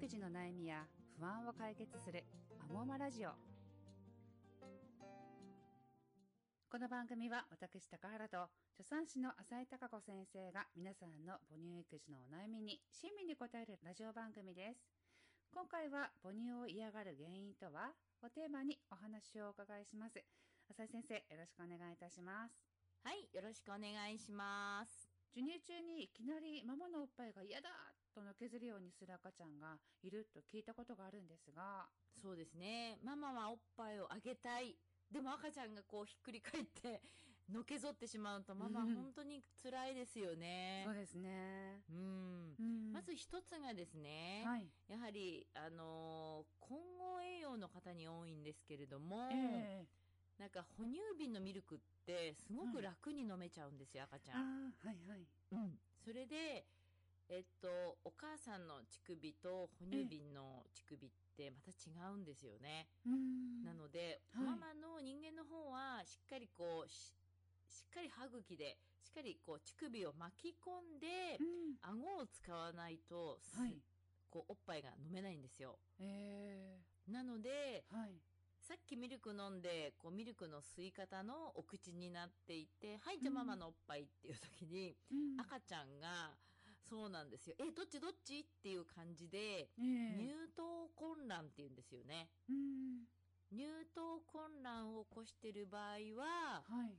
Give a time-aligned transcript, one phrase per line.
[0.00, 0.86] 育児の悩みや
[1.18, 2.24] 不安を解決する
[2.58, 3.28] アモーマラジオ。
[6.72, 14.80] この番組は私高原と助産師の浅井貴子先生が皆さんの母乳育児のお悩みに親身に答えるラジオ番組です。
[15.52, 17.92] 今回は母乳を嫌がる原因とは
[18.24, 20.16] をテーマにお話をお伺いします。
[20.72, 22.56] 浅井先生よろしくお願いいたします。
[23.04, 24.99] はい、よろしくお願いします。
[25.34, 27.68] 授乳中にいきなりママのおっぱいが嫌だ
[28.14, 31.86] とのけずるようにする赤ちゃんがいると聞いたことがあるんですが、
[32.20, 32.98] そうですね。
[33.04, 34.76] ママはおっぱいをあげたい。
[35.10, 37.00] でも赤ちゃんがこうひっくり返って、
[37.48, 40.94] のけぞってしまうとママうん本当に辛いですよねそう。
[40.94, 41.82] ですね。
[41.90, 42.56] うん。
[42.58, 44.66] うんまず一つがですね、はい。
[44.88, 49.86] やはり、あのー混合栄養の方に多いんですけれども、ええ
[50.40, 54.72] なんか哺乳瓶のミルクってすごく楽に飲めちゃうんですよ、赤ちゃん。
[54.72, 55.28] はいはい。
[55.52, 56.64] うん、それで、
[57.28, 57.68] えっと、
[58.04, 62.88] お母さんの乳首と哺乳瓶の乳首ってまた違うんですよね。
[63.04, 67.12] うんなので、はいママの人間の方はしっかりこうし
[67.68, 73.76] しっかり歯茎でしっかりこう乳首を巻き込んで、うん顎を使わないと、すはい。
[74.30, 75.78] こうおっぱいが飲めないんですよ。
[75.98, 78.16] えなのでえ、はい。
[78.60, 86.36] さっきミルク飲んで、こうミルクの吸い方のお口になっていて、はい、じゃあママのおっぱいっていう時に、うん赤ちゃんが、
[86.88, 87.56] そうなんですよ。
[87.58, 88.40] え、どっちどっち？
[88.40, 92.28] っていう感じで、ええ乳頭混乱って言うんですよね。
[92.48, 93.06] うん。
[93.50, 96.98] 乳頭混乱を起こしてる場合は、はい。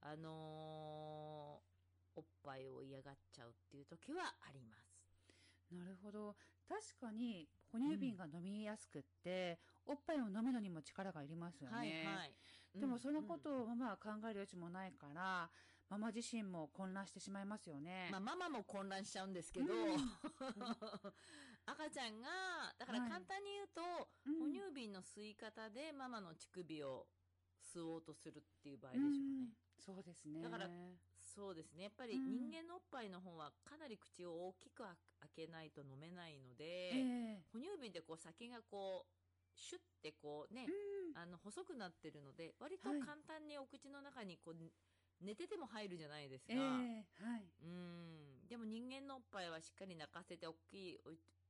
[0.00, 1.68] あのー
[2.16, 4.92] おっぱいを嫌がっちゃうっていう時はあります。
[5.70, 6.34] なるほど。
[6.68, 11.76] 確かに、哺乳瓶が飲みやすくって、おっぱいを飲むのにも力がいりますよね。
[11.76, 12.34] はいはい。
[12.78, 15.50] でもそのこうんとをママは考える余地もないから、
[15.88, 18.08] ママ自身も混乱してしまいますよね。
[18.12, 19.72] まあ、ママも混乱しちゃうんですけど、
[21.64, 22.28] 赤ちゃんが、
[22.78, 23.82] だからはい簡単に言うと、
[24.26, 27.08] うん哺乳瓶の吸い方でママの乳首を
[27.62, 29.16] 吸おうとするっていう場合でしょうね。
[29.16, 30.42] うんそうですね。
[30.42, 30.68] だから
[31.16, 31.84] そうですね。
[31.84, 34.84] やっぱりうん人間のおっぱいの方はかなり口を大きく
[35.36, 39.12] 開けないと飲めないので、ええ哺乳瓶ってこう先がこう、
[39.54, 44.56] シュッてこうね、うんあの細くなってるので、割とはい簡単にお口の中にこう、
[45.20, 46.54] 寝てても入るじゃないですか。
[46.54, 47.50] ええはい。
[47.62, 48.46] うん。
[48.48, 50.98] でも人間のおっぱいはしっかり泣かせて、大きい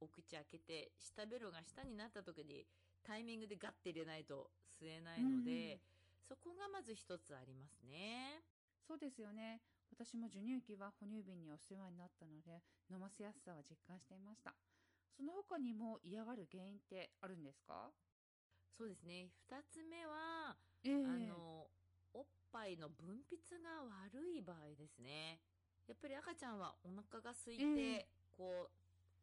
[0.00, 2.66] おお口開けて、下ベロが下になった時に
[3.02, 5.80] タイミングでガッて入れないと吸えないので、
[6.28, 8.42] そこがまず一つありますね。
[8.86, 9.62] そうですよね。
[9.90, 14.54] 私も授乳期は哺乳瓶にお世話になったので、飲ませやすさは実感していました。
[15.16, 17.92] その他にも嫌がる原因ってあるんですか？
[18.76, 19.30] そうですね。
[19.48, 21.70] 二つ目は、ええあの、
[22.12, 25.40] おっぱいの分泌が悪い場合ですね。
[25.86, 28.68] やっぱり赤ちゃんはお腹が空いて、ええこ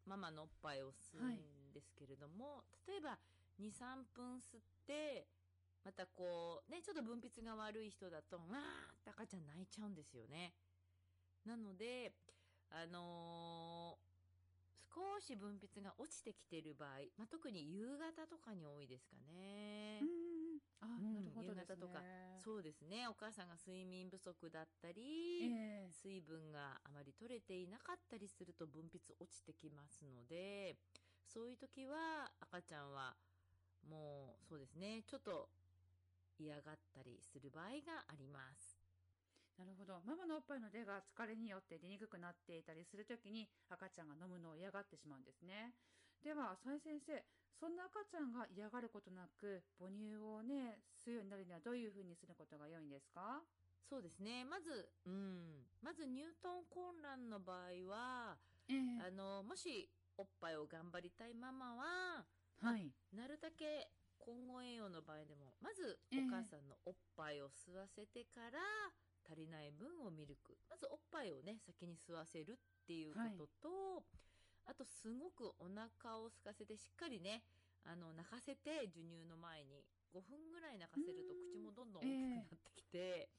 [0.05, 3.19] う、ママのおっぱいを吸うんですけれども、例えば
[3.59, 5.27] 2、3分吸って、
[5.83, 10.53] またこう、ね、ちょっと分泌が悪い人だと、わーって赤ちゃん泣いちゃうんですよね。
[11.45, 12.13] なので、
[12.69, 14.11] あのー
[14.93, 20.01] 少し分泌が落ちてきている場合、まあ、特に夕方とかに多いですかね。
[20.01, 20.59] うん。
[20.81, 21.61] あ、うんなるほどね。
[21.63, 22.03] 夕方とか
[22.43, 23.07] そうですね。
[23.07, 30.75] お母さんが睡眠不足だったり、ええ水分があまり取れていなかったりすると分泌落ちてきますので、
[31.25, 33.15] そういう時は赤ちゃんは
[33.87, 35.49] もうそうですね、ちょっと
[36.43, 38.79] 嫌がったりする場合があります。
[39.57, 40.01] なるほど。
[40.05, 45.73] ママのおっぱいの出が疲れによって出にくくなっていたりするときに赤ちゃんが飲むのを嫌がってしまうんですね。
[46.23, 47.23] では、浅井先生、
[47.59, 53.43] そんな赤ちゃんが嫌がることなく母乳をね、吸うようになるにはどういうふうにすることが良いんですか？
[53.87, 54.45] そうですね。
[54.45, 55.67] まず、うん。
[55.81, 58.37] まず乳頭混乱の場合は、
[58.69, 62.25] ええあの、もしおっぱいを頑張りたいママは、
[62.61, 62.93] はい。
[63.13, 63.91] なるだけ
[64.21, 68.59] 混合栄養の場合でも、まずええお母さんのおっぱいを吸わせてから、
[69.27, 70.57] 足りない分をミルク。
[70.69, 74.03] まずおっぱいをね、先に吸わせるっていうことと、
[74.65, 77.43] あとすごくお腹を空かせてしっかりね、
[77.85, 83.29] あの、泣かせて授乳の前に5分ぐらい泣かせるとうん口もどんどん大きくなってきて、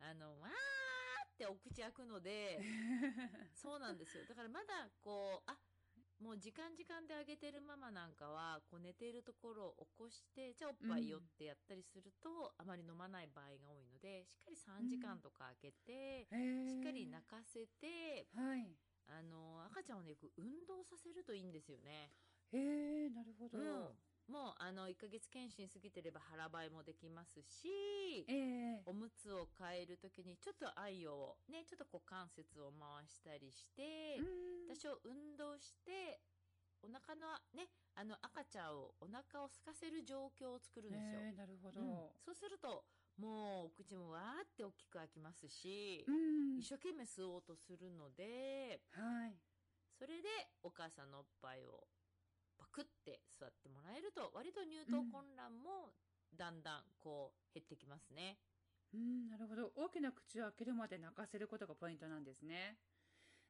[0.00, 2.58] あの、わーってお口開くので、
[3.54, 4.24] そうなんですよ。
[4.26, 5.56] だからまだこう、あ、
[6.18, 18.78] もう時間時間であげてるママなんかは、こう寝ているところを起こして、じゃあおっぱいよってやったりすると、あまり飲まない場合が多いので、しっかり3時間とか空けて、ししっかり泣かせて、はい。
[19.06, 22.14] あの、赤ちゃんをね、運動させるといいんですよね。
[22.52, 23.58] へえ、なるほど。
[23.58, 23.60] う
[23.94, 23.98] ん。
[24.28, 36.20] もう、あの、1ヶ月検診過ぎてれば腹ばいもできますし、ええおむつを変えるときに、ちょっと愛を、ね、ちょっと股関節を回したりして、うん多少運動して、
[36.82, 37.26] お腹の
[37.56, 41.20] ね、あの赤ちゃんをお腹を空かせる状況を作るんですよ。
[41.20, 41.80] えーなるほど。
[41.80, 41.86] うん
[42.20, 42.84] そうすると、
[43.16, 46.58] もうお口もわーって大きく開きますし、うん。
[46.58, 49.34] 一生懸命吸おうとするので、はい。
[49.98, 50.28] それで
[50.62, 51.88] お母さんのおっぱいを
[52.58, 55.94] パクって座ってもらえると、割と乳頭混乱も
[56.36, 58.38] だんだんこう減ってきますね。
[58.92, 59.72] うん、なるほど。
[59.76, 62.78] 大きな口を開けるまで泣かせることがポイントなんですね。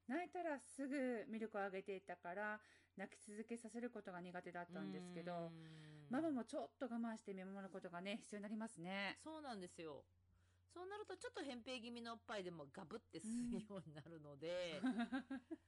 [0.06, 2.60] 泣いたらすぐミルクをあげていたから、
[2.96, 9.19] 泣き続けさせることが苦手だったんですけど、うんママもちょっと我慢して見守ることがね、必要になりますね。
[9.22, 10.04] そうなんですよ。
[10.72, 14.81] そうなるとちょっと扁平気味のおっぱいでもガブって吸うようになるので、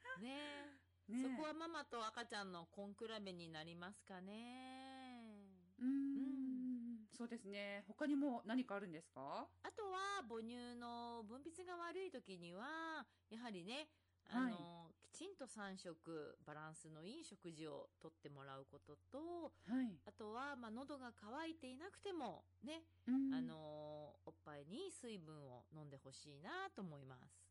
[1.10, 5.74] ねそこはママと赤ちゃんの根比べになりますかね。
[5.78, 7.84] うーん、そうですね。
[7.86, 9.48] 他にも何かあるんですか？
[9.62, 13.88] あとは母乳の分泌が悪い時には、やはりね、
[14.28, 20.00] あの、きちんと3食バランスのいい食事をとってもらうことと、はい。
[20.06, 27.49] あとは、まあ、喉が渇いていなくても、ね、うんあの、おっぱいに水分を飲んでほしいなと思います。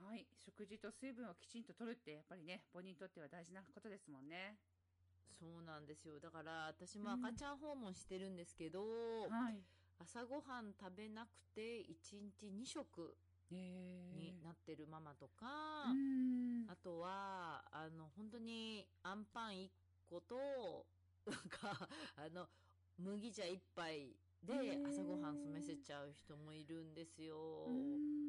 [0.00, 0.26] はい。
[0.44, 4.56] 食事と水分をきちんと取るって、やっぱりね、母乳にとっては大事なことですもんね。
[5.38, 6.18] そうなんですよ。
[6.20, 9.60] だから、私も赤ちゃん訪問してるんですけど、はい。
[9.98, 13.14] 朝ごはん食べなくて1日2食
[13.52, 13.54] え
[14.16, 15.46] になってるママとか、
[15.90, 16.66] うん。
[16.66, 19.70] あとは、あの、本当に、アンパン1
[20.08, 20.36] 個と、
[21.26, 22.48] なんか、あの、
[22.98, 27.36] 麦茶1杯で朝ごはん済ませちゃう人もいるんですよ。
[27.66, 28.20] うん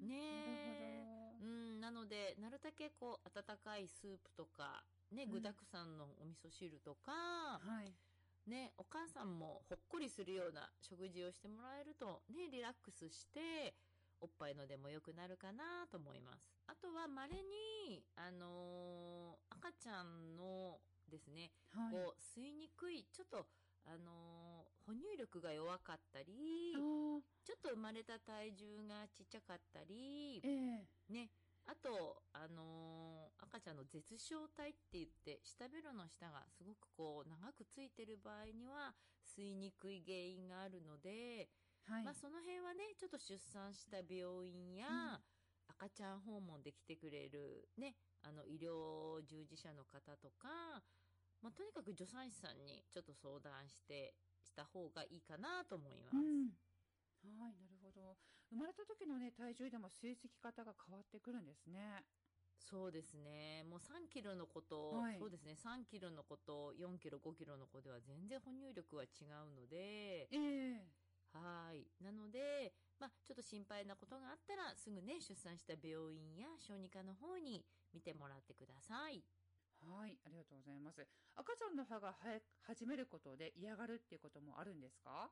[0.00, 1.05] ねえ
[1.40, 7.72] うん、なので、なるだけこう、温かいスープとか、ね、うん具沢山のお味噌汁とか、ほど。
[7.72, 7.94] はい。
[8.46, 13.74] ね、お母さんもほっこりするような食事をしてもらえると、ね、リラックスして、
[14.20, 16.56] おっぱいのでも良くなるかなと思います。
[16.66, 21.92] あとは、稀に、あのー赤ちゃんのですね、はい。
[21.92, 23.46] こう、吸いにくい、ちょっと、
[23.86, 24.46] あのー
[24.86, 31.12] 哺乳力が弱かったり、ちょっと生まれた体重がちっちゃかったり、ええ。
[31.12, 31.30] ね、
[31.66, 38.94] あと、あのー赤ちゃんの絶小体って言って、下ベロの下がすごくこう、長くついてる場合には、
[39.26, 41.48] 吸いにくい原因があるので、
[41.82, 42.04] はい。
[42.04, 45.20] まあその辺はね、ちょっと出産した病院や、うん。
[45.68, 50.80] 赤ちゃん訪問で来てくれるね、あの医療従事者の方とか、
[51.46, 56.16] まあとにかく助産師さんにちょっと相談して、した方がいいかなと思います。
[56.16, 56.50] うん。
[57.22, 58.18] はい、なるほど。
[58.50, 62.02] 生まれた時のね、体重でも成績方が変わってくるんですね。
[62.58, 63.62] そうですね。
[63.62, 69.06] もう3キロの子と、はいそうですね、3キロの子と4キロ、5キロの子では全然哺乳力は違
[69.46, 71.86] うので、ええはい。
[72.02, 79.22] なので、まあ、ちょっと心配なことがあったら、すぐね、出産した病院や小児科の方に見てもらってください。
[79.80, 81.06] はい、ありがとうございます。
[81.36, 85.30] 赤ちゃんの歯が生え始めることで嫌がるっていうこともあるんですか？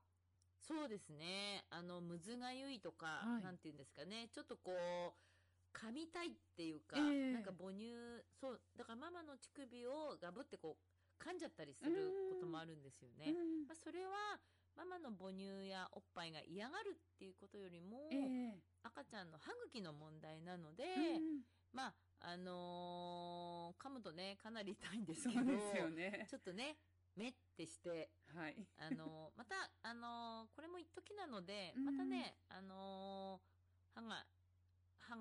[0.61, 1.65] そうですね。
[1.71, 4.29] あの、むずがゆいとか、はいなんていうんですかね。
[4.33, 7.93] ちょっとこう、噛みたいっていうか、ええなんか母乳、
[8.41, 11.93] そう、だからママの乳首をガブってこう、噛んじゃったりする
[12.31, 13.33] こともあるんですよね。
[13.33, 14.41] うんまあ、それは、
[14.77, 18.17] ママの母乳やおっぱいが嫌がるっていうことよりも、え
[18.57, 26.27] え赤ちゃんの歯茎の問題なので、うんまあ、あのー噛むとね、かなり痛いんですそけど、うですよね。
[26.31, 26.77] ちょっとね、
[27.17, 28.57] めってして、はい。
[28.79, 32.94] あのーまた、あのーこれも一時なので、うんまたね、あの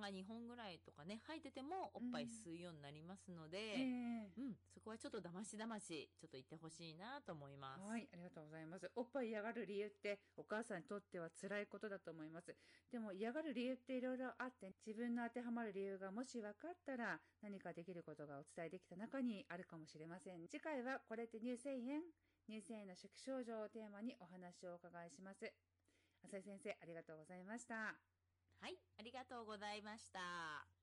[0.04, 7.88] が2本ぐらいとかね、生えててもおっぱい吸うようになりますので、ええうん、そこはちょっとだましだまし、ちょっと言ってほしいなと思います。
[7.88, 8.92] はい、ありがとうございます。
[8.96, 12.56] おっぱい嫌がる理由ってお母さんにとっては辛いことだと思います。
[12.92, 20.48] でも嫌がる理由っていろいろあって、自分の当てはまる理由がもし分かったら何かできることがお伝えできた中にあるかもしれません。
[20.50, 22.02] 次回はこれって乳腺炎
[22.50, 25.54] 乳腺炎の初期症状をテーマにお話をお伺いします。
[26.24, 28.13] 浅井先生、ありがとうございました。
[28.64, 30.74] はい、ありがとうございました。